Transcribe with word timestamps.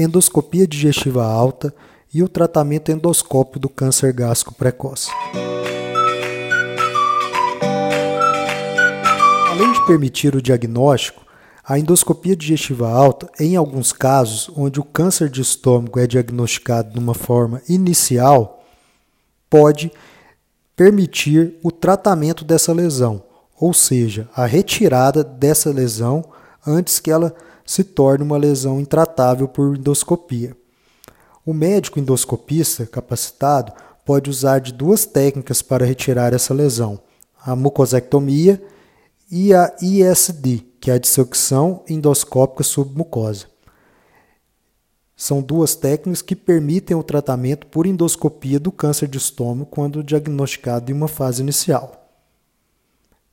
endoscopia 0.00 0.64
digestiva 0.64 1.24
alta 1.24 1.74
e 2.14 2.22
o 2.22 2.28
tratamento 2.28 2.92
endoscópio 2.92 3.58
do 3.58 3.68
câncer 3.68 4.12
gástrico 4.12 4.54
precoce. 4.54 5.10
Além 9.50 9.72
de 9.72 9.84
permitir 9.86 10.36
o 10.36 10.40
diagnóstico, 10.40 11.26
a 11.64 11.80
endoscopia 11.80 12.36
digestiva 12.36 12.88
alta, 12.88 13.28
em 13.40 13.56
alguns 13.56 13.90
casos 13.92 14.48
onde 14.56 14.78
o 14.78 14.84
câncer 14.84 15.28
de 15.28 15.42
estômago 15.42 15.98
é 15.98 16.06
diagnosticado 16.06 16.92
de 16.92 16.98
uma 17.00 17.12
forma 17.12 17.60
inicial, 17.68 18.64
pode 19.50 19.90
permitir 20.76 21.58
o 21.60 21.72
tratamento 21.72 22.44
dessa 22.44 22.72
lesão, 22.72 23.20
ou 23.58 23.74
seja, 23.74 24.28
a 24.32 24.46
retirada 24.46 25.24
dessa 25.24 25.70
lesão 25.70 26.24
antes 26.64 27.00
que 27.00 27.10
ela 27.10 27.34
se 27.68 27.84
torne 27.84 28.24
uma 28.24 28.38
lesão 28.38 28.80
intratável 28.80 29.46
por 29.46 29.76
endoscopia. 29.76 30.56
O 31.44 31.52
médico 31.52 31.98
endoscopista 31.98 32.86
capacitado 32.86 33.74
pode 34.06 34.30
usar 34.30 34.58
de 34.58 34.72
duas 34.72 35.04
técnicas 35.04 35.60
para 35.60 35.84
retirar 35.84 36.32
essa 36.32 36.54
lesão: 36.54 36.98
a 37.44 37.54
mucosectomia 37.54 38.60
e 39.30 39.52
a 39.52 39.76
ISD, 39.82 40.64
que 40.80 40.90
é 40.90 40.94
a 40.94 40.98
dissecção 40.98 41.84
endoscópica 41.86 42.64
submucosa. 42.64 43.44
São 45.14 45.42
duas 45.42 45.74
técnicas 45.74 46.22
que 46.22 46.34
permitem 46.34 46.96
o 46.96 47.02
tratamento 47.02 47.66
por 47.66 47.84
endoscopia 47.84 48.58
do 48.58 48.72
câncer 48.72 49.08
de 49.08 49.18
estômago 49.18 49.66
quando 49.66 50.02
diagnosticado 50.02 50.90
em 50.90 50.94
uma 50.94 51.08
fase 51.08 51.42
inicial, 51.42 52.08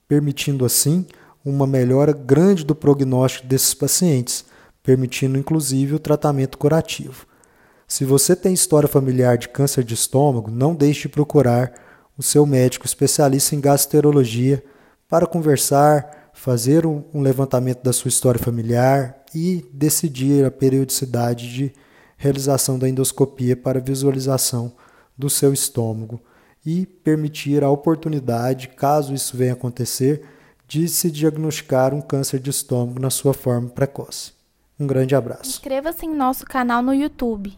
permitindo 0.10 0.66
assim 0.66 1.08
uma 1.46 1.68
melhora 1.68 2.12
grande 2.12 2.66
do 2.66 2.74
prognóstico 2.74 3.46
desses 3.46 3.76
pacientes, 3.76 4.44
permitindo 4.82 5.38
inclusive 5.38 5.94
o 5.94 6.00
tratamento 6.00 6.58
curativo. 6.58 7.28
Se 7.88 8.04
você 8.04 8.36
tem 8.36 8.52
história 8.52 8.90
familiar 8.90 9.38
de 9.38 9.48
câncer 9.48 9.84
de 9.84 9.94
estômago, 9.94 10.50
não 10.50 10.74
deixe 10.74 11.04
de 11.04 11.10
procurar 11.10 11.72
o 12.18 12.24
seu 12.24 12.46
médico 12.46 12.86
especialista 12.86 13.56
em 13.56 13.62
gastroenterologia 13.62 14.64
para 15.08 15.28
conversar, 15.28 16.32
fazer 16.34 16.86
um 16.86 17.22
levantamento 17.22 17.84
da 17.84 17.94
sua 17.94 18.10
história 18.10 18.42
familiar 18.42 19.24
e 19.34 19.64
decidir 19.72 20.46
a 20.46 20.52
periodicidade 20.52 21.54
de 21.54 21.74
realização 22.18 22.80
da 22.80 22.90
endoscopia 22.90 23.56
para 23.56 23.80
visualização 23.80 24.74
do 25.18 25.30
seu 25.30 25.54
estômago 25.54 26.20
e 26.66 26.86
permitir 26.86 27.64
a 27.64 27.70
oportunidade, 27.70 28.70
caso 28.70 29.14
isso 29.14 29.38
venha 29.38 29.54
acontecer, 29.54 30.24
de 30.68 30.88
se 30.88 31.12
diagnosticar 31.12 31.94
um 31.94 32.02
câncer 32.02 32.40
de 32.40 32.50
estômago 32.50 33.00
na 33.00 33.10
sua 33.10 33.34
forma 33.34 33.70
precoce. 33.70 34.34
Um 34.80 34.88
grande 34.88 35.16
abraço. 35.16 35.50
Inscreva-se 35.50 36.06
em 36.06 36.14
nosso 36.14 36.46
canal 36.46 36.82
no 36.82 36.94
YouTube, 36.94 37.54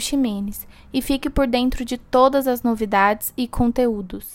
Ximenes, 0.00 0.66
e 0.92 1.00
fique 1.00 1.30
por 1.30 1.46
dentro 1.46 1.84
de 1.84 1.96
todas 1.96 2.46
as 2.46 2.62
novidades 2.62 3.32
e 3.36 3.46
conteúdos. 3.46 4.34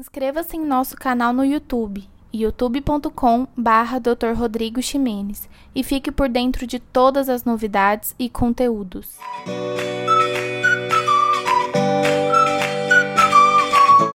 Inscreva-se 0.00 0.56
em 0.56 0.64
nosso 0.64 0.96
canal 0.96 1.30
no 1.30 1.44
YouTube, 1.44 2.08
youtube.com/barra 2.32 3.98
Dr. 3.98 4.32
Rodrigo 4.34 4.80
Ximenes, 4.80 5.46
e 5.74 5.84
fique 5.84 6.10
por 6.10 6.26
dentro 6.26 6.66
de 6.66 6.78
todas 6.78 7.28
as 7.28 7.44
novidades 7.44 8.14
e 8.18 8.30
conteúdos. 8.30 9.18